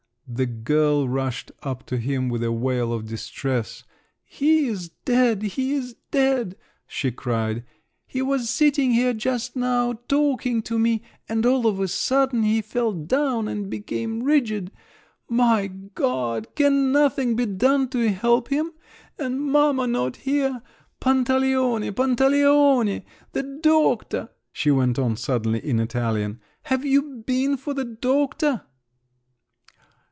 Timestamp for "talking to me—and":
10.07-11.45